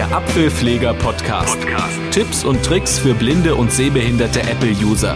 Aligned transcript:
Der 0.00 0.16
Apfelpfleger 0.16 0.94
Podcast. 0.94 1.60
Podcast. 1.60 1.98
Tipps 2.10 2.42
und 2.42 2.64
Tricks 2.64 2.98
für 2.98 3.12
blinde 3.12 3.54
und 3.54 3.70
sehbehinderte 3.70 4.40
Apple-User. 4.40 5.12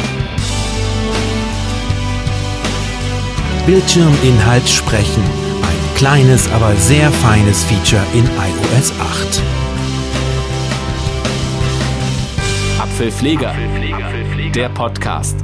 Bildschirminhalt 3.64 4.68
sprechen. 4.68 5.22
Ein 5.62 5.96
kleines, 5.96 6.52
aber 6.52 6.76
sehr 6.76 7.10
feines 7.10 7.64
Feature 7.64 8.04
in 8.12 8.24
iOS 8.26 8.92
8. 9.00 9.42
Apfelpfleger. 12.78 13.54
Der 14.54 14.68
Podcast. 14.68 15.38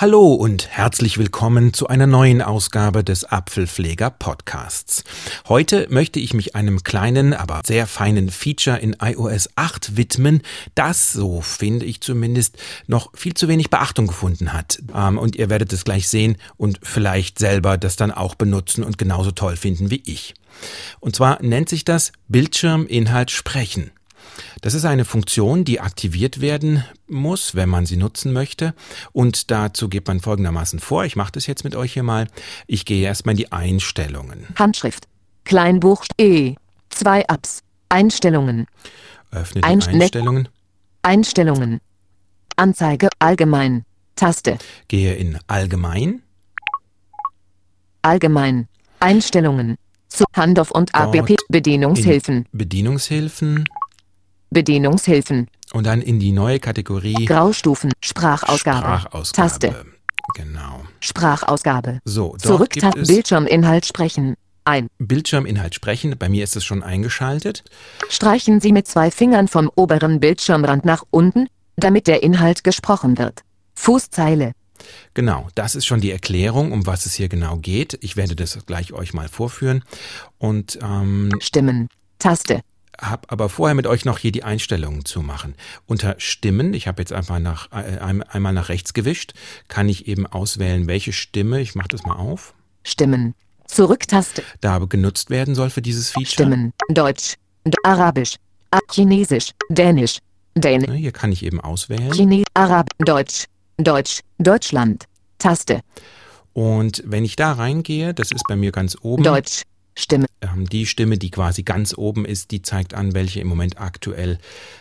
Hallo 0.00 0.32
und 0.32 0.66
herzlich 0.70 1.18
willkommen 1.18 1.74
zu 1.74 1.88
einer 1.88 2.06
neuen 2.06 2.40
Ausgabe 2.40 3.04
des 3.04 3.26
Apfelpfleger 3.26 4.08
Podcasts. 4.08 5.04
Heute 5.46 5.88
möchte 5.90 6.18
ich 6.20 6.32
mich 6.32 6.56
einem 6.56 6.82
kleinen, 6.82 7.34
aber 7.34 7.60
sehr 7.66 7.86
feinen 7.86 8.30
Feature 8.30 8.78
in 8.78 8.96
iOS 8.98 9.50
8 9.56 9.98
widmen, 9.98 10.40
das, 10.74 11.12
so 11.12 11.42
finde 11.42 11.84
ich 11.84 12.00
zumindest, 12.00 12.56
noch 12.86 13.10
viel 13.14 13.34
zu 13.34 13.46
wenig 13.46 13.68
Beachtung 13.68 14.06
gefunden 14.06 14.54
hat. 14.54 14.82
Ähm, 14.94 15.18
und 15.18 15.36
ihr 15.36 15.50
werdet 15.50 15.70
es 15.74 15.84
gleich 15.84 16.08
sehen 16.08 16.38
und 16.56 16.80
vielleicht 16.82 17.38
selber 17.38 17.76
das 17.76 17.96
dann 17.96 18.10
auch 18.10 18.36
benutzen 18.36 18.82
und 18.84 18.96
genauso 18.96 19.32
toll 19.32 19.58
finden 19.58 19.90
wie 19.90 20.02
ich. 20.06 20.32
Und 21.00 21.14
zwar 21.14 21.42
nennt 21.42 21.68
sich 21.68 21.84
das 21.84 22.12
Bildschirminhalt 22.26 23.30
sprechen. 23.30 23.90
Das 24.60 24.74
ist 24.74 24.84
eine 24.84 25.04
Funktion, 25.04 25.64
die 25.64 25.80
aktiviert 25.80 26.40
werden 26.40 26.84
muss, 27.06 27.54
wenn 27.54 27.68
man 27.68 27.86
sie 27.86 27.96
nutzen 27.96 28.32
möchte. 28.32 28.74
Und 29.12 29.50
dazu 29.50 29.88
geht 29.88 30.06
man 30.06 30.20
folgendermaßen 30.20 30.78
vor. 30.78 31.04
Ich 31.04 31.16
mache 31.16 31.32
das 31.32 31.46
jetzt 31.46 31.64
mit 31.64 31.74
euch 31.74 31.92
hier 31.94 32.02
mal. 32.02 32.26
Ich 32.66 32.84
gehe 32.84 33.02
erstmal 33.04 33.32
in 33.32 33.38
die 33.38 33.52
Einstellungen. 33.52 34.46
Handschrift. 34.56 35.06
Kleinbuch 35.44 36.04
E. 36.18 36.54
Zwei 36.90 37.22
Apps. 37.28 37.62
Einstellungen. 37.88 38.66
Öffne 39.32 39.60
die 39.62 39.66
Einst- 39.66 39.88
Einstellungen. 39.88 40.48
Einstellungen. 41.02 41.80
Anzeige 42.56 43.08
allgemein. 43.18 43.84
Taste. 44.16 44.58
Gehe 44.88 45.14
in 45.14 45.38
Allgemein. 45.46 46.22
Allgemein. 48.02 48.68
Einstellungen. 48.98 49.76
Zu 50.08 50.24
Handoff 50.34 50.70
und 50.70 50.90
Dort 50.94 51.16
ABP. 51.16 51.36
Bedienungshilfen. 51.48 52.46
Bedienungshilfen. 52.52 53.64
Bedienungshilfen. 54.50 55.48
Und 55.72 55.86
dann 55.86 56.02
in 56.02 56.18
die 56.18 56.32
neue 56.32 56.58
Kategorie 56.58 57.24
Graustufen. 57.24 57.92
Sprachausgabe. 58.00 59.00
Sprachausgabe. 59.00 59.48
Taste. 59.48 59.86
Genau. 60.34 60.84
Sprachausgabe. 61.00 62.00
So, 62.04 62.36
Zurück 62.38 62.74
Bildschirminhalt 63.06 63.86
sprechen. 63.86 64.34
Ein. 64.64 64.88
Bildschirminhalt 64.98 65.74
sprechen. 65.74 66.16
Bei 66.18 66.28
mir 66.28 66.44
ist 66.44 66.56
es 66.56 66.64
schon 66.64 66.82
eingeschaltet. 66.82 67.64
Streichen 68.08 68.60
Sie 68.60 68.72
mit 68.72 68.86
zwei 68.86 69.10
Fingern 69.10 69.48
vom 69.48 69.70
oberen 69.74 70.20
Bildschirmrand 70.20 70.84
nach 70.84 71.04
unten, 71.10 71.48
damit 71.76 72.06
der 72.06 72.22
Inhalt 72.22 72.62
gesprochen 72.62 73.18
wird. 73.18 73.40
Fußzeile. 73.74 74.52
Genau, 75.14 75.48
das 75.54 75.74
ist 75.74 75.86
schon 75.86 76.00
die 76.00 76.10
Erklärung, 76.10 76.72
um 76.72 76.86
was 76.86 77.06
es 77.06 77.14
hier 77.14 77.28
genau 77.28 77.56
geht. 77.56 77.98
Ich 78.00 78.16
werde 78.16 78.36
das 78.36 78.58
gleich 78.66 78.92
euch 78.92 79.12
mal 79.12 79.28
vorführen 79.28 79.82
und 80.38 80.78
ähm, 80.82 81.30
Stimmen. 81.40 81.88
Taste. 82.18 82.60
Habe 83.00 83.22
aber 83.28 83.48
vorher 83.48 83.74
mit 83.74 83.86
euch 83.86 84.04
noch 84.04 84.18
hier 84.18 84.32
die 84.32 84.44
Einstellungen 84.44 85.04
zu 85.04 85.22
machen. 85.22 85.54
Unter 85.86 86.14
Stimmen, 86.18 86.74
ich 86.74 86.86
habe 86.86 87.00
jetzt 87.02 87.12
einfach 87.12 87.38
nach, 87.38 87.70
äh, 87.72 87.98
ein- 87.98 88.22
einmal 88.22 88.52
nach 88.52 88.68
rechts 88.68 88.92
gewischt, 88.94 89.32
kann 89.68 89.88
ich 89.88 90.06
eben 90.06 90.26
auswählen, 90.26 90.86
welche 90.86 91.12
Stimme, 91.12 91.60
ich 91.60 91.74
mache 91.74 91.88
das 91.88 92.04
mal 92.04 92.16
auf, 92.16 92.54
Stimmen. 92.84 93.34
Zurücktaste. 93.66 94.42
da 94.60 94.78
genutzt 94.78 95.30
werden 95.30 95.54
soll 95.54 95.70
für 95.70 95.80
dieses 95.82 96.10
Feature. 96.10 96.26
Stimmen. 96.32 96.72
Deutsch. 96.88 97.34
Arabisch. 97.84 98.36
Chinesisch. 98.90 99.50
Dänisch. 99.68 100.18
Dänisch. 100.56 100.88
Ne, 100.88 100.94
Hier 100.96 101.12
kann 101.12 101.30
ich 101.30 101.44
eben 101.44 101.60
auswählen. 101.60 102.10
Chine 102.12 102.44
Arab. 102.54 102.88
Deutsch. 102.98 103.44
Deutsch. 103.76 104.20
Deutschland. 104.38 105.04
Taste. 105.38 105.80
Und 106.52 107.02
wenn 107.06 107.24
ich 107.24 107.36
da 107.36 107.52
reingehe, 107.52 108.12
das 108.12 108.32
ist 108.32 108.42
bei 108.48 108.56
mir 108.56 108.72
ganz 108.72 108.96
oben, 109.02 109.22
Deutsch. 109.22 109.62
Stimme. 109.96 110.26
die 110.70 110.86
Stimme, 110.86 111.18
die 111.18 111.30
quasi 111.30 111.62
ganz 111.62 111.96
oben 111.96 112.24
ist, 112.24 112.50
die 112.50 112.62
zeigt 112.62 112.94
an, 112.94 113.14
welche 113.14 113.40
im 113.40 113.48
Moment 113.48 113.80
aktuell 113.80 114.38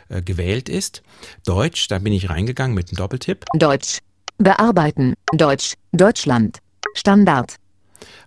äh, 0.07 0.21
gewählt 0.21 0.69
ist. 0.69 1.03
Deutsch, 1.45 1.87
da 1.87 1.99
bin 1.99 2.13
ich 2.13 2.29
reingegangen 2.29 2.75
mit 2.75 2.89
einem 2.89 2.97
Doppeltipp. 2.97 3.45
Deutsch. 3.53 3.99
Bearbeiten. 4.37 5.15
Deutsch. 5.33 5.73
Deutschland. 5.91 6.59
Standard. 6.93 7.55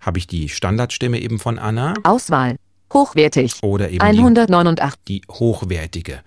Habe 0.01 0.19
ich 0.19 0.27
die 0.27 0.49
Standardstimme 0.49 1.19
eben 1.21 1.39
von 1.39 1.59
Anna 1.59 1.95
Auswahl. 2.05 2.57
Hochwertig. 2.93 3.55
oder 3.63 3.89
eben 3.89 4.01
die 4.13 4.19
189. 4.19 5.01
die 5.09 5.23
hochwertige. 5.31 6.21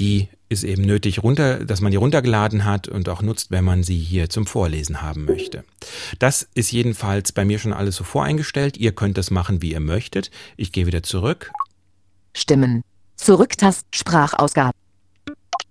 Die 0.00 0.28
ist 0.48 0.62
eben 0.62 0.82
nötig 0.82 1.22
runter, 1.22 1.64
dass 1.64 1.80
man 1.80 1.90
die 1.90 1.96
runtergeladen 1.96 2.64
hat 2.64 2.86
und 2.88 3.08
auch 3.08 3.22
nutzt, 3.22 3.50
wenn 3.50 3.64
man 3.64 3.82
sie 3.82 3.98
hier 3.98 4.28
zum 4.28 4.46
Vorlesen 4.46 5.02
haben 5.02 5.24
möchte. 5.24 5.64
Das 6.18 6.48
ist 6.54 6.70
jedenfalls 6.70 7.32
bei 7.32 7.44
mir 7.44 7.58
schon 7.58 7.72
alles 7.72 7.96
so 7.96 8.04
voreingestellt. 8.04 8.76
Ihr 8.76 8.92
könnt 8.92 9.18
das 9.18 9.30
machen, 9.30 9.62
wie 9.62 9.72
ihr 9.72 9.80
möchtet. 9.80 10.30
Ich 10.56 10.72
gehe 10.72 10.86
wieder 10.86 11.02
zurück. 11.02 11.50
Stimmen. 12.34 12.82
Zurücktast. 13.16 13.86
Sprachausgabe. 13.94 14.76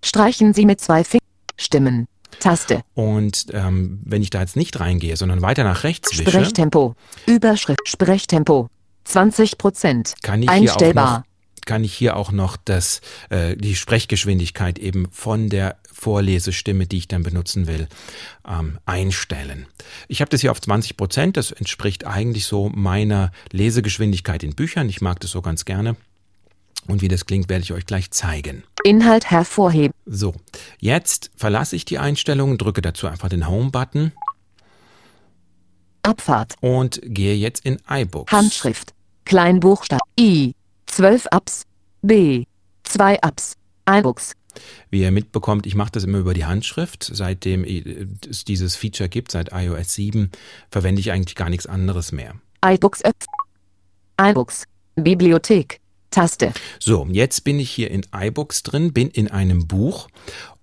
Streichen 0.03 0.53
Sie 0.53 0.65
mit 0.65 0.81
zwei 0.81 1.03
Fingern. 1.03 1.21
Stimmen. 1.57 2.07
Taste. 2.39 2.81
Und 2.95 3.47
ähm, 3.53 4.01
wenn 4.03 4.21
ich 4.21 4.29
da 4.29 4.41
jetzt 4.41 4.57
nicht 4.57 4.79
reingehe, 4.79 5.15
sondern 5.15 5.41
weiter 5.41 5.63
nach 5.63 5.83
rechts 5.83 6.11
wische, 6.11 6.29
Sprechtempo. 6.29 6.95
Überschrift. 7.25 7.87
Sprechtempo. 7.87 8.69
20 9.05 9.57
Prozent. 9.57 10.13
kann 10.21 10.41
ich 10.41 10.49
hier 10.49 10.59
auch 10.59 10.65
noch 10.65 10.71
Einstellbar. 10.73 11.23
Kann 11.65 11.83
ich 11.83 11.93
hier 11.93 12.15
auch 12.15 12.31
noch 12.31 12.57
das, 12.57 13.01
äh, 13.29 13.55
die 13.55 13.75
Sprechgeschwindigkeit 13.75 14.79
eben 14.79 15.07
von 15.11 15.49
der 15.49 15.77
Vorlesestimme, 15.91 16.87
die 16.87 16.97
ich 16.97 17.07
dann 17.07 17.23
benutzen 17.23 17.67
will, 17.67 17.87
ähm, 18.47 18.79
einstellen. 18.85 19.65
Ich 20.07 20.21
habe 20.21 20.29
das 20.29 20.41
hier 20.41 20.51
auf 20.51 20.61
20 20.61 20.97
Prozent. 20.97 21.37
Das 21.37 21.51
entspricht 21.51 22.05
eigentlich 22.05 22.45
so 22.45 22.69
meiner 22.69 23.31
Lesegeschwindigkeit 23.51 24.43
in 24.43 24.55
Büchern. 24.55 24.89
Ich 24.89 25.01
mag 25.01 25.19
das 25.19 25.31
so 25.31 25.41
ganz 25.41 25.65
gerne. 25.65 25.95
Und 26.87 27.01
wie 27.01 27.07
das 27.07 27.25
klingt, 27.25 27.49
werde 27.49 27.63
ich 27.63 27.73
euch 27.73 27.85
gleich 27.85 28.11
zeigen. 28.11 28.63
Inhalt 28.83 29.31
hervorheben. 29.31 29.93
So, 30.05 30.35
jetzt 30.79 31.31
verlasse 31.35 31.75
ich 31.75 31.85
die 31.85 31.97
Einstellungen, 31.97 32.57
drücke 32.59 32.81
dazu 32.81 33.07
einfach 33.07 33.29
den 33.29 33.47
Home-Button 33.47 34.11
Abfahrt. 36.03 36.53
und 36.61 37.01
gehe 37.03 37.35
jetzt 37.35 37.65
in 37.65 37.79
iBooks. 37.89 38.31
Handschrift. 38.31 38.93
Kleinbuchstaben. 39.25 40.07
I. 40.19 40.53
12 40.95 41.27
Apps. 41.29 41.63
B. 42.03 42.45
2 42.83 43.19
Apps. 43.21 43.57
iBooks. 43.89 44.31
Wie 44.89 45.01
ihr 45.01 45.11
mitbekommt, 45.11 45.65
ich 45.65 45.75
mache 45.75 45.91
das 45.91 46.05
immer 46.05 46.19
über 46.19 46.33
die 46.33 46.45
Handschrift. 46.45 47.03
Seitdem 47.11 47.65
äh, 47.65 48.07
es 48.29 48.45
dieses 48.45 48.77
Feature 48.77 49.09
gibt, 49.09 49.33
seit 49.33 49.51
iOS 49.51 49.93
7, 49.93 50.31
verwende 50.71 51.01
ich 51.01 51.11
eigentlich 51.11 51.35
gar 51.35 51.49
nichts 51.49 51.67
anderes 51.67 52.13
mehr. 52.13 52.35
iBooks. 52.65 53.01
IBooks. 54.21 54.63
Bibliothek. 54.95 55.81
Taste. 56.11 56.53
So, 56.79 57.05
jetzt 57.11 57.43
bin 57.43 57.59
ich 57.59 57.71
hier 57.71 57.91
in 57.91 58.05
iBooks 58.15 58.63
drin, 58.63 58.93
bin 58.93 59.09
in 59.09 59.29
einem 59.29 59.67
Buch 59.67 60.07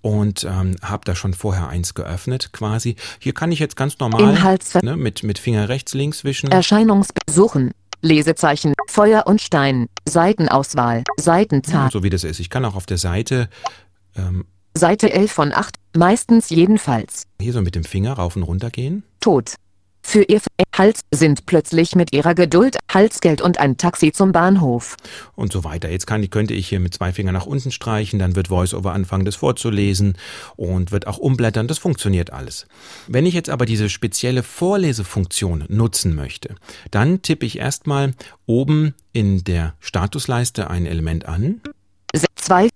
und 0.01 0.45
ähm, 0.45 0.77
habe 0.81 1.05
da 1.05 1.15
schon 1.15 1.35
vorher 1.35 1.69
eins 1.69 1.93
geöffnet 1.93 2.55
quasi. 2.55 2.97
Hier 3.19 3.35
kann 3.35 3.53
ich 3.53 3.59
jetzt 3.59 3.77
ganz 3.77 3.99
normal 3.99 4.59
ne, 4.83 4.97
mit, 4.97 5.25
mit 5.25 5.39
Finger 5.39 5.69
rechts, 5.69 5.93
links 5.93 6.25
wischen. 6.25 6.51
Erscheinungssuchen. 6.51 7.73
Lesezeichen. 8.01 8.73
Feuer 8.93 9.27
und 9.27 9.41
Stein. 9.41 9.87
Seitenauswahl. 10.07 11.03
Seitenzahl. 11.19 11.91
so 11.91 12.03
wie 12.03 12.11
das 12.11 12.25
ist. 12.25 12.41
Ich 12.41 12.51
kann 12.51 12.65
auch 12.67 12.75
auf 12.75 12.85
der 12.85 12.99
Seite 12.99 13.49
ähm, 14.15 14.45
Seite 14.77 15.13
11 15.13 15.33
von 15.33 15.53
8. 15.53 15.77
Meistens 15.97 16.51
jedenfalls. 16.51 17.25
hier 17.41 17.53
so 17.55 17.63
mit 17.63 17.75
dem 17.75 17.85
Finger 17.85 18.13
rauf 18.13 18.37
und 18.37 18.43
runter 18.43 18.71
gehen. 18.71 19.03
Tot. 19.21 19.55
Für 20.13 20.25
ihr 20.25 20.43
Hals 20.77 21.01
sind 21.11 21.47
plötzlich 21.47 21.97
mit 21.97 22.13
ihrer 22.13 22.35
Geduld 22.35 22.77
Halsgeld 22.93 23.41
und 23.41 23.59
ein 23.59 23.79
Taxi 23.79 24.13
zum 24.13 24.31
Bahnhof. 24.31 24.97
und 25.37 25.51
so 25.51 25.65
weiter. 25.65 25.89
Jetzt 25.89 26.07
kann, 26.07 26.29
könnte 26.29 26.53
ich 26.53 26.69
hier 26.69 26.81
mit 26.81 26.93
zwei 26.93 27.15
Fingern 27.15 27.33
nach 27.33 27.47
unten 27.47 27.71
streichen, 27.71 28.19
dann 28.19 28.37
wird 28.37 28.51
VoiceOver 28.51 28.93
anfangen, 28.93 29.25
das 29.25 29.37
vorzulesen 29.37 30.19
und 30.55 30.93
wird 30.93 31.07
auch 31.07 31.17
umblättern. 31.17 31.67
Das 31.67 31.79
funktioniert 31.79 32.31
alles. 32.31 32.67
Wenn 33.09 33.25
ich 33.25 33.33
jetzt 33.33 33.49
aber 33.49 33.65
diese 33.65 33.89
spezielle 33.89 34.43
Vorlesefunktion 34.43 35.65
nutzen 35.69 36.15
möchte, 36.15 36.57
dann 36.91 37.23
tippe 37.23 37.47
ich 37.47 37.57
erstmal 37.57 38.13
oben 38.45 38.95
in 39.15 39.45
der 39.45 39.73
Statusleiste 39.81 40.69
ein 40.69 40.85
Element 40.85 41.25
an. 41.25 41.63
2. 42.35 42.69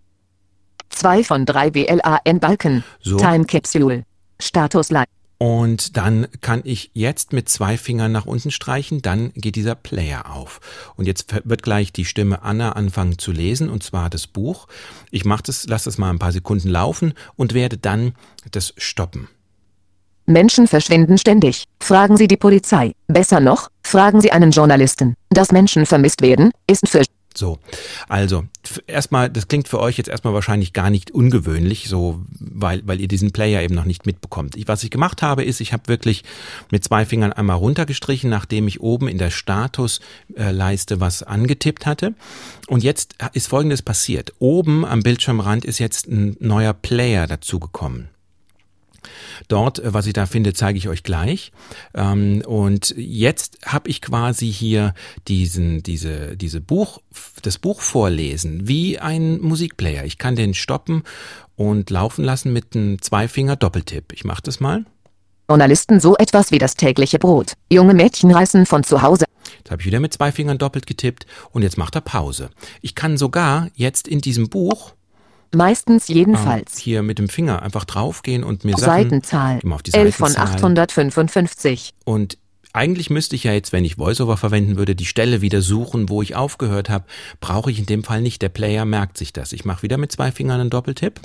2 0.89 1.23
von 1.23 1.45
3 1.45 1.75
WLAN 1.75 2.41
Balken. 2.41 2.83
So. 3.03 3.19
Time 3.19 3.45
Capsule. 3.45 4.05
Statusleiter. 4.41 5.16
Und 5.39 5.97
dann 5.99 6.29
kann 6.41 6.63
ich 6.65 6.91
jetzt 6.95 7.33
mit 7.33 7.49
zwei 7.49 7.77
Fingern 7.77 8.11
nach 8.11 8.25
unten 8.25 8.51
streichen, 8.51 9.03
dann 9.03 9.33
geht 9.35 9.57
dieser 9.57 9.75
Player 9.75 10.33
auf. 10.35 10.61
Und 10.97 11.07
jetzt 11.07 11.35
wird 11.45 11.63
gleich 11.63 11.93
die 11.93 12.07
Stimme 12.07 12.43
Anna 12.43 12.73
anfangen 12.73 13.19
zu 13.19 13.33
lesen, 13.33 13.69
und 13.69 13.83
zwar 13.83 14.09
das 14.09 14.27
Buch. 14.27 14.67
Ich 15.11 15.25
mache 15.25 15.43
das, 15.45 15.67
lasse 15.67 15.87
das 15.87 15.99
mal 15.99 16.11
ein 16.11 16.19
paar 16.19 16.33
Sekunden 16.33 16.69
laufen 16.69 17.13
und 17.37 17.53
werde 17.53 17.77
dann 17.77 18.15
das 18.51 18.73
stoppen. 18.79 19.29
Menschen 20.25 20.67
verschwinden 20.67 21.19
ständig. 21.19 21.67
Fragen 21.81 22.17
Sie 22.17 22.27
die 22.27 22.37
Polizei. 22.37 22.93
Besser 23.07 23.39
noch, 23.39 23.69
fragen 23.83 24.21
Sie 24.21 24.33
einen 24.33 24.51
Journalisten. 24.51 25.15
Dass 25.31 25.53
Menschen 25.53 25.87
vermisst 25.87 26.21
werden, 26.21 26.51
ist 26.67 26.89
für 26.89 27.03
So, 27.37 27.59
also 28.09 28.45
erstmal, 28.87 29.31
das 29.31 29.49
klingt 29.49 29.69
für 29.69 29.81
euch 29.81 29.99
jetzt 29.99 30.09
erstmal 30.09 30.35
wahrscheinlich 30.35 30.73
gar 30.73 30.91
nicht 30.91 31.11
ungewöhnlich, 31.11 31.89
so 31.89 32.21
weil, 32.39 32.83
weil 32.87 33.01
ihr 33.01 33.09
diesen 33.09 33.33
Player 33.33 33.63
eben 33.63 33.75
noch 33.75 33.85
nicht 33.85 34.07
mitbekommt. 34.07 34.57
Ich, 34.57 34.69
was 34.69 34.85
ich 34.85 34.91
gemacht 34.91 35.23
habe, 35.23 35.45
ist, 35.45 35.61
ich 35.61 35.73
habe 35.73 35.89
wirklich 35.89 36.25
mit 36.71 36.85
zwei 36.85 37.05
Fingern 37.05 37.33
einmal 37.33 37.57
runtergestrichen, 37.57 38.31
nachdem 38.31 38.69
ich 38.69 38.81
oben 38.81 39.09
in 39.09 39.19
der 39.19 39.31
Statusleiste 39.31 41.01
was 41.01 41.23
angetippt 41.23 41.87
hatte. 41.87 42.15
Und 42.69 42.83
jetzt 42.83 43.17
ist 43.33 43.49
Folgendes 43.49 43.83
passiert. 43.83 44.33
Oben 44.39 44.85
am 44.85 45.03
Bildschirmrand 45.03 45.65
ist 45.65 45.79
jetzt 45.79 46.09
ein 46.09 46.37
neuer 46.41 46.73
Player 46.73 47.27
dazugekommen. 47.27 48.09
Dort, 49.49 49.79
äh, 49.79 49.93
was 49.95 50.07
ich 50.07 50.13
da 50.13 50.27
finde, 50.27 50.53
zeige 50.53 50.79
ich 50.79 50.89
euch 50.89 51.03
gleich. 51.03 51.53
Ähm, 51.95 52.43
und 52.47 52.95
jetzt 52.97 53.59
habe 53.65 53.89
ich 53.89 54.01
quasi 54.01 54.53
hier 54.53 54.95
diesen, 55.29 55.83
diese, 55.83 56.37
diese 56.37 56.61
Buch, 56.61 57.01
das 57.43 57.59
Buch 57.59 57.81
vorlesen, 57.81 58.69
wie 58.69 58.99
ein 58.99 59.41
Musikplayer. 59.41 60.05
Ich 60.05 60.19
kann 60.19 60.37
den 60.37 60.55
stoppen 60.55 61.03
und 61.57 61.91
laufen 61.91 62.25
lassen 62.25 62.53
mit 62.53 62.75
einem 62.75 63.01
Zweifinger-Doppeltipp. 63.01 64.13
Ich 64.13 64.25
mache 64.25 64.43
das 64.43 64.61
mal. 64.61 64.85
Journalisten 65.49 66.01
so 66.01 66.17
etwas 66.17 66.51
wie 66.51 66.59
das 66.59 66.75
tägliche 66.75 67.19
Brot. 67.19 67.53
Junge 67.71 67.95
Mädchen 67.95 68.33
reißen 68.33 68.67
von 68.67 68.83
zu 68.83 69.03
Hause. 69.03 69.27
Jetzt 69.59 69.71
habe 69.71 69.81
ich 69.81 69.87
wieder 69.87 70.01
mit 70.01 70.13
zwei 70.13 70.33
Fingern 70.33 70.59
doppelt 70.59 70.87
getippt 70.87 71.27
und 71.53 71.63
jetzt 71.63 71.79
macht 71.79 71.95
er 71.95 72.01
Pause. 72.01 72.51
Ich 72.83 72.95
kann 72.95 73.17
sogar 73.17 73.69
jetzt 73.75 74.09
in 74.09 74.21
diesem 74.21 74.49
Buch 74.49 74.93
Meistens 75.55 76.09
jedenfalls. 76.09 76.77
Ah, 76.77 76.81
hier 76.81 77.03
mit 77.03 77.19
dem 77.19 77.29
Finger 77.29 77.63
einfach 77.63 77.85
draufgehen 77.85 78.45
und 78.45 78.65
mir 78.65 78.77
Sachen, 78.77 78.85
Seitenzahl. 78.85 79.61
Auf 79.69 79.83
die 79.83 79.95
11 79.95 80.17
von 80.17 80.37
855. 80.37 81.95
Und 82.05 82.39
eigentlich 82.73 83.09
müsste 83.09 83.37
ich 83.37 83.45
ja 83.45 83.53
jetzt, 83.53 83.73
wenn 83.73 83.85
ich 83.85 83.99
VoiceOver 83.99 84.37
verwenden 84.37 84.77
würde, 84.77 84.95
die 84.95 85.07
Stelle 85.07 85.41
wieder 85.41 85.63
suchen, 85.63 86.09
wo 86.09 86.21
ich 86.21 86.37
aufgehört 86.37 86.91
habe. 86.91 87.05
Brauche 87.41 87.71
ich 87.71 87.79
in 87.79 87.87
dem 87.87 88.05
Fall 88.05 88.21
nicht. 88.21 88.43
Der 88.43 88.51
Player 88.51 88.85
merkt 88.85 89.17
sich 89.17 89.33
das. 89.33 89.53
Ich 89.53 89.65
mache 89.65 89.83
wieder 89.83 89.97
mit 89.97 90.13
zwei 90.13 90.31
Fingern 90.31 90.61
einen 90.61 90.71
Doppeltipp. 90.71 91.21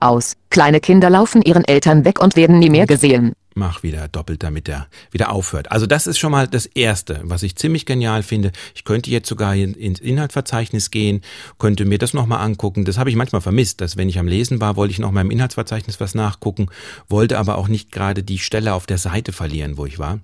Aus. 0.00 0.36
Kleine 0.50 0.80
Kinder 0.80 1.10
laufen 1.10 1.42
ihren 1.42 1.64
Eltern 1.64 2.04
weg 2.04 2.20
und 2.20 2.34
werden 2.34 2.58
nie 2.58 2.70
mehr 2.70 2.86
gesehen 2.86 3.34
mach 3.54 3.82
wieder 3.82 4.08
doppelt, 4.08 4.42
damit 4.42 4.68
er 4.68 4.86
wieder 5.10 5.32
aufhört. 5.32 5.70
Also 5.70 5.86
das 5.86 6.06
ist 6.06 6.18
schon 6.18 6.32
mal 6.32 6.46
das 6.46 6.66
Erste, 6.66 7.20
was 7.24 7.42
ich 7.42 7.56
ziemlich 7.56 7.86
genial 7.86 8.22
finde. 8.22 8.52
Ich 8.74 8.84
könnte 8.84 9.10
jetzt 9.10 9.28
sogar 9.28 9.54
ins 9.54 10.00
Inhaltsverzeichnis 10.00 10.90
gehen, 10.90 11.22
könnte 11.58 11.84
mir 11.84 11.98
das 11.98 12.14
nochmal 12.14 12.44
angucken. 12.44 12.84
Das 12.84 12.98
habe 12.98 13.10
ich 13.10 13.16
manchmal 13.16 13.40
vermisst, 13.40 13.80
dass 13.80 13.96
wenn 13.96 14.08
ich 14.08 14.18
am 14.18 14.28
Lesen 14.28 14.60
war, 14.60 14.76
wollte 14.76 14.92
ich 14.92 14.98
nochmal 14.98 15.24
im 15.24 15.30
Inhaltsverzeichnis 15.30 16.00
was 16.00 16.14
nachgucken, 16.14 16.68
wollte 17.08 17.38
aber 17.38 17.58
auch 17.58 17.68
nicht 17.68 17.92
gerade 17.92 18.22
die 18.22 18.38
Stelle 18.38 18.74
auf 18.74 18.86
der 18.86 18.98
Seite 18.98 19.32
verlieren, 19.32 19.76
wo 19.76 19.86
ich 19.86 19.98
war. 19.98 20.20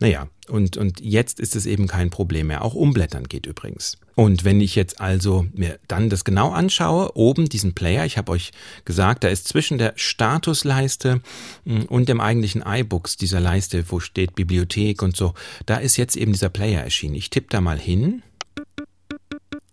Naja, 0.00 0.28
und, 0.48 0.76
und 0.76 1.00
jetzt 1.00 1.38
ist 1.38 1.54
es 1.54 1.66
eben 1.66 1.86
kein 1.86 2.10
Problem 2.10 2.48
mehr. 2.48 2.64
Auch 2.64 2.74
umblättern 2.74 3.28
geht 3.28 3.46
übrigens. 3.46 3.96
Und 4.16 4.44
wenn 4.44 4.60
ich 4.60 4.74
jetzt 4.74 5.00
also 5.00 5.46
mir 5.54 5.78
dann 5.86 6.10
das 6.10 6.24
genau 6.24 6.50
anschaue, 6.50 7.16
oben 7.16 7.48
diesen 7.48 7.74
Player, 7.74 8.04
ich 8.04 8.18
habe 8.18 8.32
euch 8.32 8.50
gesagt, 8.84 9.22
da 9.22 9.28
ist 9.28 9.46
zwischen 9.46 9.78
der 9.78 9.92
Statusleiste 9.94 11.20
hm, 11.64 11.84
und 11.84 12.08
dem 12.08 12.20
eigentlichen 12.20 12.62
iBooks, 12.66 13.16
dieser 13.16 13.38
Leiste, 13.38 13.84
wo 13.88 14.00
steht 14.00 14.34
Bibliothek 14.34 15.02
und 15.02 15.16
so, 15.16 15.34
da 15.66 15.76
ist 15.76 15.96
jetzt 15.96 16.16
eben 16.16 16.32
dieser 16.32 16.50
Player 16.50 16.82
erschienen. 16.82 17.14
Ich 17.14 17.30
tippe 17.30 17.48
da 17.50 17.60
mal 17.60 17.78
hin. 17.78 18.22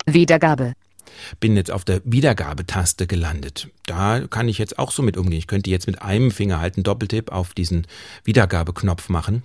Wiedergabe. 0.06 0.74
Bin 1.40 1.58
jetzt 1.58 1.72
auf 1.72 1.84
der 1.84 2.02
Wiedergabetaste 2.06 3.08
gelandet. 3.08 3.70
Da 3.88 4.28
kann 4.28 4.48
ich 4.48 4.60
jetzt 4.60 4.78
auch 4.78 4.92
so 4.92 5.02
mit 5.02 5.18
umgehen. 5.18 5.40
Ich 5.40 5.48
könnte 5.48 5.72
jetzt 5.72 5.88
mit 5.88 6.02
einem 6.02 6.30
Finger 6.30 6.60
halt 6.60 6.78
einen 6.78 6.84
Doppeltipp 6.84 7.32
auf 7.32 7.56
diesen 7.56 7.88
Wiedergabeknopf 8.24 9.10
machen 9.10 9.44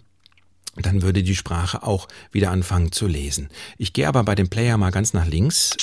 dann 0.77 1.03
würde 1.03 1.23
die 1.23 1.37
Sprache 1.37 1.83
auch 1.83 2.09
wieder 2.33 2.51
anfangen 2.51 2.93
zu 2.93 3.07
lesen. 3.07 3.49
Ich 3.79 3.93
gehe 3.93 4.09
aber 4.09 4.25
bei 4.25 4.35
dem 4.35 4.49
Player 4.49 4.77
mal 4.77 4.91
ganz 4.91 5.13
nach 5.13 5.27
links. 5.27 5.77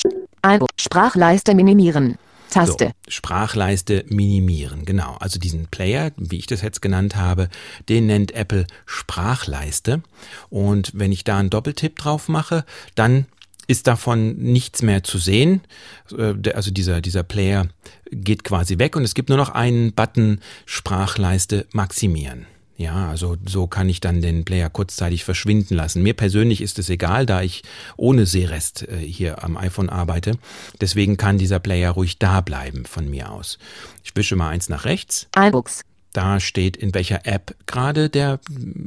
Sprachleiste 0.80 1.56
minimieren. 1.56 2.18
Taste. 2.50 2.88
So, 2.88 3.12
Sprachleiste 3.12 4.04
minimieren, 4.10 4.86
genau. 4.86 5.16
Also 5.20 5.40
diesen 5.40 5.68
Player, 5.68 6.12
wie 6.18 6.38
ich 6.38 6.48
das 6.48 6.62
jetzt 6.62 6.82
genannt 6.82 7.16
habe, 7.16 7.50
den 7.90 8.08
nennt 8.08 8.34
Apple 8.34 8.68
Sprachleiste. 8.86 10.02
Und 10.50 10.92
wenn 10.94 11.12
ich 11.12 11.24
da 11.24 11.40
einen 11.40 11.50
Doppeltipp 11.50 11.98
drauf 11.98 12.28
mache, 12.28 12.66
dann 12.96 13.26
ist 13.68 13.88
davon 13.88 14.36
nichts 14.38 14.82
mehr 14.82 15.04
zu 15.04 15.18
sehen. 15.18 15.62
Äh, 16.16 16.52
also 16.52 16.72
dieser, 16.72 17.02
dieser 17.02 17.24
Player 17.24 17.68
geht 18.12 18.44
quasi 18.44 18.78
weg 18.78 18.96
und 18.96 19.04
es 19.04 19.14
gibt 19.14 19.30
nur 19.30 19.38
noch 19.38 19.50
einen 19.50 19.94
Button 19.94 20.42
Sprachleiste 20.66 21.66
maximieren. 21.72 22.46
Ja, 22.81 23.10
also 23.10 23.38
so 23.45 23.68
kann 23.68 23.89
ich 23.89 24.00
dann 24.00 24.24
den 24.24 24.44
Player 24.44 24.68
kurzzeitig 24.68 25.24
verschwinden 25.24 25.75
lassen. 25.75 26.01
Mir 26.01 26.16
persönlich 26.16 26.62
ist 26.62 26.80
es 26.80 26.89
egal, 26.89 27.28
da 27.28 27.44
ich 27.44 27.62
ohne 27.95 28.25
Sehrest 28.25 28.88
äh, 28.89 28.98
hier 28.98 29.44
am 29.44 29.56
iPhone 29.56 29.88
arbeite. 29.88 30.39
Deswegen 30.81 31.16
kann 31.16 31.38
dieser 31.38 31.60
Player 31.60 31.92
ruhig 31.92 32.18
da 32.18 32.42
bleiben 32.42 32.86
von 32.86 33.07
mir 33.07 33.31
aus. 33.31 33.60
Ich 34.04 34.16
wische 34.16 34.36
mal 34.36 34.50
eins 34.50 34.68
nach 34.68 34.86
rechts. 34.86 35.28
iBooks. 35.38 35.83
Da 36.12 36.39
steht, 36.39 36.75
in 36.75 36.92
welcher 36.95 37.28
App 37.28 37.56
gerade 37.68 38.10
der, 38.10 38.39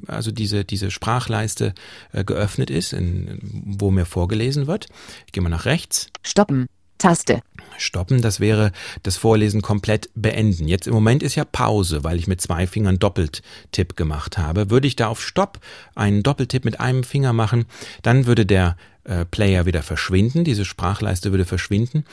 also 0.09 0.33
diese, 0.33 0.65
diese 0.65 0.91
Sprachleiste 0.91 1.73
äh, 2.13 2.25
geöffnet 2.25 2.71
ist, 2.71 2.93
in, 2.93 3.39
wo 3.79 3.93
mir 3.93 4.07
vorgelesen 4.07 4.67
wird. 4.67 4.89
Ich 5.27 5.33
gehe 5.33 5.43
mal 5.43 5.51
nach 5.51 5.67
rechts. 5.67 6.09
Stoppen. 6.25 6.67
Taste. 6.99 7.43
Stoppen, 7.77 8.23
das 8.23 8.41
wäre 8.41 8.73
das 9.03 9.17
Vorlesen 9.17 9.63
komplett 9.63 10.09
beenden. 10.15 10.69
Jetzt 10.69 10.87
im 10.87 10.95
Moment 10.95 11.23
ist 11.23 11.35
ja 11.35 11.45
Pause, 11.45 12.05
weil 12.05 12.19
ich 12.19 12.27
mit 12.27 12.41
zwei 12.41 12.67
Fingern 12.67 12.99
Doppeltipp 12.99 13.97
gemacht 13.97 14.39
habe. 14.39 14.71
Würde 14.71 14.87
ich 14.87 14.97
da 14.97 15.09
auf 15.09 15.21
Stopp 15.21 15.59
einen 15.95 16.23
Doppeltipp 16.23 16.65
mit 16.65 16.81
einem 16.81 17.05
Finger 17.05 17.33
machen, 17.33 17.67
dann 18.03 18.27
würde 18.27 18.47
der 18.47 18.77
äh, 19.05 19.25
Player 19.27 19.67
wieder 19.67 19.83
verschwinden, 19.83 20.45
diese 20.45 20.65
Sprachleiste 20.65 21.31
würde 21.31 21.45
verschwinden 21.45 22.05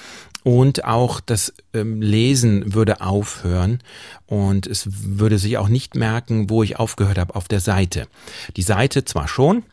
und 0.43 0.83
auch 0.83 1.21
das 1.21 1.53
ähm, 1.73 2.01
Lesen 2.01 2.73
würde 2.73 2.99
aufhören 2.99 3.79
und 4.25 4.67
es 4.67 4.89
würde 4.91 5.37
sich 5.37 5.57
auch 5.57 5.69
nicht 5.69 5.95
merken, 5.95 6.49
wo 6.49 6.63
ich 6.63 6.79
aufgehört 6.79 7.17
habe 7.17 7.35
auf 7.35 7.47
der 7.47 7.61
Seite. 7.61 8.07
Die 8.57 8.61
Seite 8.61 9.05
zwar 9.05 9.29
schon, 9.29 9.63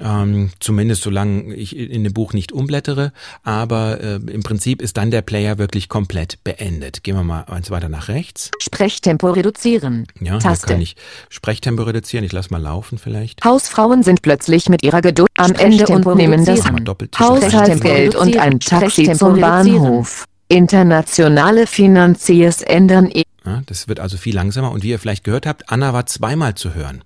ähm, 0.00 0.50
zumindest 0.60 1.02
solange 1.02 1.54
ich 1.54 1.76
in 1.76 2.04
dem 2.04 2.12
Buch 2.12 2.32
nicht 2.32 2.52
umblättere, 2.52 3.12
aber 3.42 4.00
äh, 4.00 4.14
im 4.16 4.42
Prinzip 4.42 4.82
ist 4.82 4.96
dann 4.96 5.10
der 5.10 5.22
Player 5.22 5.58
wirklich 5.58 5.88
komplett 5.88 6.42
beendet. 6.44 7.02
Gehen 7.02 7.16
wir 7.16 7.24
mal 7.24 7.42
eins 7.42 7.70
weiter 7.70 7.88
nach 7.88 8.08
rechts. 8.08 8.50
Sprechtempo 8.60 9.30
reduzieren. 9.30 10.06
Ja, 10.20 10.38
Taste. 10.38 10.66
kann 10.66 10.80
ich 10.80 10.96
Sprechtempo 11.28 11.82
reduzieren. 11.82 12.24
Ich 12.24 12.32
lasse 12.32 12.50
mal 12.50 12.60
laufen 12.60 12.98
vielleicht. 12.98 13.44
Hausfrauen 13.44 14.02
sind 14.02 14.22
plötzlich 14.22 14.68
mit 14.68 14.82
ihrer 14.82 15.00
Geduld 15.00 15.30
am 15.36 15.52
Ende 15.52 15.86
und 15.86 16.06
nehmen 16.16 16.44
das 16.44 16.60
Haushaltsgeld 17.18 18.14
und 18.14 18.36
ein 18.36 18.60
Taxi 18.60 19.12
zum 19.12 19.40
Bahnhof. 19.40 20.24
Internationale 20.48 21.66
Finanziers 21.66 22.62
ändern 22.62 23.10
ja, 23.46 23.62
das 23.66 23.86
wird 23.88 24.00
also 24.00 24.16
viel 24.16 24.34
langsamer 24.34 24.72
und 24.72 24.82
wie 24.82 24.90
ihr 24.90 24.98
vielleicht 24.98 25.24
gehört 25.24 25.46
habt, 25.46 25.70
Anna 25.70 25.92
war 25.92 26.06
zweimal 26.06 26.56
zu 26.56 26.74
hören. 26.74 27.02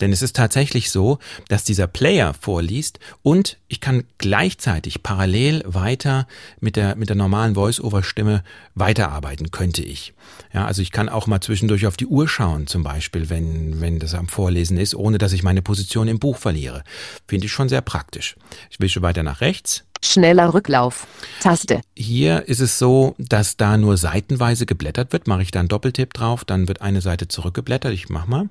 Denn 0.00 0.12
es 0.12 0.22
ist 0.22 0.34
tatsächlich 0.34 0.90
so, 0.90 1.18
dass 1.48 1.64
dieser 1.64 1.86
Player 1.86 2.34
vorliest 2.34 2.98
und 3.22 3.58
ich 3.68 3.80
kann 3.80 4.04
gleichzeitig 4.18 5.02
parallel 5.02 5.62
weiter 5.66 6.26
mit 6.60 6.76
der, 6.76 6.96
mit 6.96 7.10
der 7.10 7.16
normalen 7.16 7.54
Voice-Over-Stimme 7.54 8.42
weiterarbeiten, 8.74 9.50
könnte 9.50 9.82
ich. 9.82 10.14
Ja, 10.54 10.64
also 10.66 10.80
ich 10.82 10.92
kann 10.92 11.08
auch 11.08 11.26
mal 11.26 11.40
zwischendurch 11.40 11.86
auf 11.86 11.96
die 11.96 12.06
Uhr 12.06 12.28
schauen, 12.28 12.66
zum 12.66 12.82
Beispiel, 12.82 13.28
wenn, 13.28 13.80
wenn 13.80 13.98
das 13.98 14.14
am 14.14 14.28
Vorlesen 14.28 14.78
ist, 14.78 14.94
ohne 14.94 15.18
dass 15.18 15.32
ich 15.32 15.42
meine 15.42 15.62
Position 15.62 16.08
im 16.08 16.18
Buch 16.18 16.38
verliere. 16.38 16.84
Finde 17.28 17.46
ich 17.46 17.52
schon 17.52 17.68
sehr 17.68 17.82
praktisch. 17.82 18.36
Ich 18.70 18.80
wische 18.80 19.02
weiter 19.02 19.22
nach 19.22 19.40
rechts. 19.42 19.84
Schneller 20.04 20.52
Rücklauf. 20.52 21.06
Taste. 21.40 21.80
Hier 21.96 22.48
ist 22.48 22.60
es 22.60 22.78
so, 22.78 23.14
dass 23.18 23.56
da 23.56 23.76
nur 23.76 23.96
seitenweise 23.96 24.66
geblättert 24.66 25.12
wird. 25.12 25.26
Mache 25.26 25.42
ich 25.42 25.50
da 25.50 25.60
einen 25.60 25.68
Doppeltipp 25.68 26.12
drauf, 26.12 26.44
dann 26.44 26.68
wird 26.68 26.82
eine 26.82 27.00
Seite 27.00 27.28
zurückgeblättert. 27.28 27.92
Ich 27.92 28.08
mach 28.08 28.26
mal. 28.26 28.48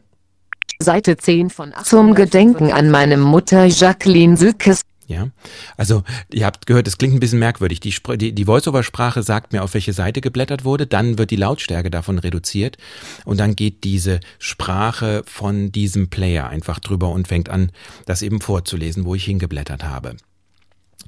Seite 0.80 1.18
10 1.18 1.50
von 1.50 1.74
8. 1.74 1.86
Zum 1.86 2.16
Gedenken 2.16 2.72
an 2.72 2.90
meine 2.90 3.18
Mutter 3.18 3.66
Jacqueline 3.66 4.38
Sükes. 4.38 4.82
Ja, 5.12 5.28
also 5.76 6.04
ihr 6.32 6.46
habt 6.46 6.68
gehört, 6.68 6.88
es 6.88 6.98
klingt 6.98 7.14
ein 7.14 7.20
bisschen 7.20 7.40
merkwürdig. 7.40 7.82
Die, 7.82 7.94
die, 8.16 8.32
die 8.32 8.46
Voice-over-Sprache 8.46 9.24
sagt 9.24 9.52
mir, 9.52 9.62
auf 9.62 9.74
welche 9.74 9.92
Seite 9.92 10.22
geblättert 10.22 10.64
wurde, 10.64 10.88
dann 10.88 11.18
wird 11.18 11.32
die 11.32 11.36
Lautstärke 11.36 11.92
davon 11.92 12.18
reduziert 12.18 12.78
und 13.26 13.38
dann 13.38 13.58
geht 13.58 13.84
diese 13.84 14.22
Sprache 14.40 15.24
von 15.26 15.74
diesem 15.74 16.10
Player 16.10 16.48
einfach 16.48 16.80
drüber 16.80 17.10
und 17.10 17.28
fängt 17.28 17.50
an, 17.50 17.72
das 18.06 18.22
eben 18.22 18.40
vorzulesen, 18.40 19.04
wo 19.04 19.14
ich 19.14 19.26
hingeblättert 19.26 19.84
habe. 19.84 20.16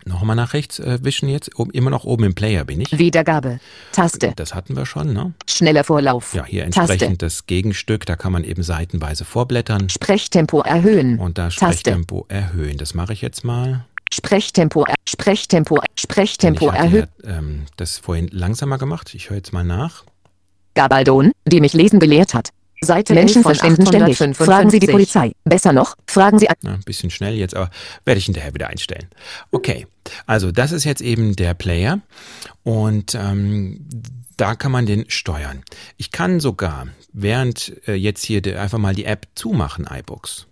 Nochmal 0.05 0.35
nach 0.35 0.53
rechts 0.53 0.79
äh, 0.79 0.99
wischen 1.01 1.29
jetzt. 1.29 1.51
Immer 1.71 1.89
noch 1.89 2.03
oben 2.03 2.23
im 2.25 2.35
Player 2.35 2.65
bin 2.65 2.81
ich. 2.81 2.97
Wiedergabe. 2.97 3.59
Taste. 3.91 4.33
Das 4.35 4.53
hatten 4.53 4.75
wir 4.75 4.85
schon, 4.85 5.13
ne? 5.13 5.33
Schneller 5.49 5.83
Vorlauf. 5.83 6.33
Ja, 6.33 6.45
hier 6.45 6.63
entsprechend 6.65 6.99
Taste. 6.99 7.17
das 7.17 7.45
Gegenstück. 7.45 8.05
Da 8.05 8.15
kann 8.15 8.31
man 8.31 8.43
eben 8.43 8.63
seitenweise 8.63 9.25
vorblättern. 9.25 9.89
Sprechtempo 9.89 10.61
erhöhen. 10.61 11.19
Und 11.19 11.37
da 11.37 11.51
Sprechtempo 11.51 12.25
Taste. 12.27 12.33
erhöhen. 12.33 12.77
Das 12.77 12.93
mache 12.93 13.13
ich 13.13 13.21
jetzt 13.21 13.43
mal. 13.43 13.85
Sprechtempo, 14.13 14.85
Sprechtempo, 15.09 15.81
Sprechtempo 15.95 16.67
erhöhen. 16.67 17.07
Ja, 17.23 17.37
ähm, 17.37 17.65
das 17.77 17.97
vorhin 17.97 18.27
langsamer 18.31 18.77
gemacht. 18.77 19.15
Ich 19.15 19.29
höre 19.29 19.37
jetzt 19.37 19.53
mal 19.53 19.63
nach. 19.63 20.03
Gabaldon, 20.75 21.31
die 21.47 21.61
mich 21.61 21.73
lesen 21.73 21.99
gelehrt 21.99 22.33
hat. 22.33 22.49
Seite 22.83 23.13
Menschen 23.13 23.41
verschwinden 23.41 23.85
ständig. 23.85 24.17
Fragen 24.37 24.69
Sie 24.69 24.79
die 24.79 24.87
Polizei. 24.87 25.31
Besser 25.43 25.73
noch, 25.73 25.95
fragen 26.07 26.39
Sie... 26.39 26.47
Na, 26.61 26.73
ein 26.73 26.81
bisschen 26.81 27.09
schnell 27.09 27.35
jetzt, 27.35 27.55
aber 27.55 27.69
werde 28.05 28.19
ich 28.19 28.25
hinterher 28.25 28.53
wieder 28.53 28.67
einstellen. 28.67 29.07
Okay, 29.51 29.87
also 30.25 30.51
das 30.51 30.71
ist 30.71 30.83
jetzt 30.83 31.01
eben 31.01 31.35
der 31.35 31.53
Player 31.53 31.99
und 32.63 33.15
ähm, 33.15 33.85
da 34.37 34.55
kann 34.55 34.71
man 34.71 34.85
den 34.85 35.09
steuern. 35.09 35.63
Ich 35.97 36.11
kann 36.11 36.39
sogar, 36.39 36.87
während 37.11 37.73
äh, 37.87 37.93
jetzt 37.93 38.23
hier 38.23 38.41
de, 38.41 38.55
einfach 38.55 38.79
mal 38.79 38.95
die 38.95 39.05
App 39.05 39.27
zumachen, 39.35 39.87
iBooks. 39.89 40.47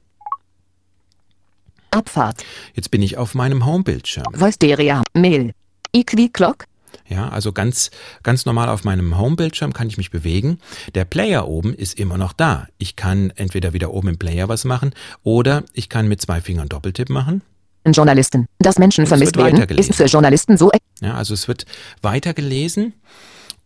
Abfahrt. 1.92 2.46
Jetzt 2.74 2.90
bin 2.90 3.02
ich 3.02 3.18
auf 3.18 3.36
meinem 3.36 3.66
Homebildschirm. 3.66 4.34
Voisteria, 4.34 5.04
Mail, 5.14 5.52
Equi-Clock, 5.94 6.66
ja, 7.08 7.30
also 7.30 7.52
ganz, 7.52 7.92
ganz 8.24 8.46
normal 8.46 8.70
auf 8.70 8.84
meinem 8.84 9.18
Homebildschirm 9.18 9.74
kann 9.74 9.88
ich 9.88 9.98
mich 9.98 10.12
bewegen. 10.12 10.60
Der 10.96 11.06
Player 11.06 11.48
oben 11.48 11.74
ist 11.74 12.00
immer 12.00 12.18
noch 12.18 12.34
da. 12.34 12.68
Ich 12.78 12.96
kann 12.96 13.32
entweder 13.36 13.74
wieder 13.74 13.94
oben 13.94 14.10
im 14.10 14.18
Player 14.18 14.50
was 14.50 14.64
machen 14.64 14.92
oder 15.24 15.64
ich 15.74 15.90
kann 15.90 16.08
mit 16.08 16.22
zwei 16.22 16.42
Fingern 16.42 16.70
Doppeltipp 16.70 17.10
machen. 17.10 17.42
Journalisten. 17.86 18.46
Dass 18.60 18.78
Menschen 18.78 19.08
vermisst 19.08 19.38
werden, 19.38 19.60
ist 19.78 19.96
für 19.96 20.06
Journalisten 20.06 20.56
so. 20.58 20.72
Ja, 21.02 21.16
also 21.16 21.34
es 21.34 21.48
wird 21.48 21.66
weitergelesen. 22.02 22.94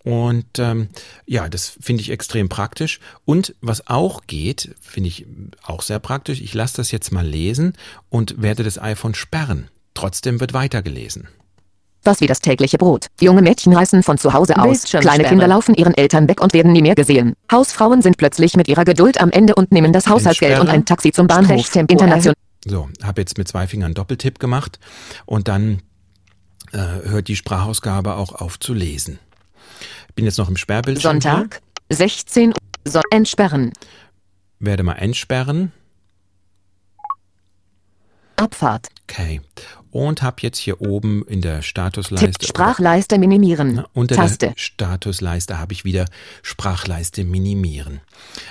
Und 0.06 0.60
ähm, 0.60 0.90
ja, 1.26 1.50
das 1.50 1.78
finde 1.82 2.02
ich 2.02 2.12
extrem 2.12 2.48
praktisch. 2.48 3.00
Und 3.26 3.56
was 3.62 3.88
auch 3.88 4.28
geht, 4.28 4.76
finde 4.80 5.10
ich 5.10 5.26
auch 5.64 5.82
sehr 5.82 6.00
praktisch, 6.00 6.42
ich 6.42 6.54
lasse 6.54 6.78
das 6.78 6.92
jetzt 6.92 7.12
mal 7.12 7.26
lesen 7.26 7.74
und 8.10 8.42
werde 8.42 8.64
das 8.64 8.80
iPhone 8.80 9.16
sperren. 9.16 9.70
Trotzdem 9.96 10.40
wird 10.40 10.54
weitergelesen. 10.54 11.28
Was 12.06 12.22
wie 12.22 12.28
das 12.28 12.40
tägliche 12.40 12.78
Brot. 12.78 13.08
Junge 13.20 13.42
Mädchen 13.42 13.74
reißen 13.74 14.04
von 14.04 14.20
zu 14.20 14.34
Hause 14.34 14.58
aus. 14.58 14.84
Kleine 14.84 15.24
Kinder 15.24 15.48
laufen 15.48 15.74
ihren 15.74 15.96
Eltern 15.96 16.28
weg 16.28 16.40
und 16.40 16.54
werden 16.54 16.72
nie 16.72 16.84
mehr 16.84 16.94
gesehen. 16.94 17.34
Hausfrauen 17.52 18.04
sind 18.04 18.18
plötzlich 18.18 18.56
mit 18.56 18.68
ihrer 18.68 18.86
Geduld 18.86 19.20
am 19.20 19.32
Ende 19.32 19.56
und 19.56 19.72
nehmen 19.72 19.92
das 19.92 20.08
Haushaltsgeld 20.08 20.60
und 20.60 20.70
ein 20.70 20.86
Taxi 20.86 21.12
zum 21.12 21.26
Bahnhof. 21.26 21.76
International. 21.76 22.36
So, 22.64 22.90
habe 23.04 23.22
jetzt 23.22 23.40
mit 23.40 23.48
zwei 23.48 23.66
Fingern 23.66 23.96
Doppeltipp 23.96 24.38
gemacht 24.38 24.80
und 25.26 25.48
dann 25.48 25.82
äh, 26.74 26.78
hört 26.78 27.28
die 27.28 27.36
Sprachausgabe 27.36 28.16
auch 28.16 28.34
auf 28.34 28.60
zu 28.60 28.74
lesen. 28.76 29.20
Bin 30.14 30.26
jetzt 30.26 30.38
noch 30.38 30.50
im 30.50 30.58
Sperrbildschirm. 30.58 31.22
Sonntag, 31.22 31.62
hier. 31.90 31.98
16 31.98 32.50
Uhr. 32.50 32.56
So 32.88 33.02
entsperren. 33.10 33.74
Werde 34.60 34.84
mal 34.84 34.94
entsperren. 34.94 35.72
Abfahrt. 38.36 38.90
Okay 39.10 39.42
und 39.96 40.22
habe 40.22 40.38
jetzt 40.42 40.58
hier 40.58 40.82
oben 40.82 41.26
in 41.26 41.40
der 41.40 41.62
Statusleiste 41.62 42.32
Tipp 42.32 42.50
Sprachleiste 42.50 43.18
minimieren. 43.18 43.76
Na, 43.76 43.88
unter 43.94 44.16
Taste. 44.16 44.48
der 44.48 44.54
Statusleiste 44.58 45.58
habe 45.58 45.72
ich 45.72 45.86
wieder 45.86 46.04
Sprachleiste 46.42 47.24
minimieren. 47.24 48.02